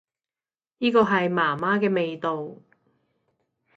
[0.79, 2.55] 依個係媽媽嘅味道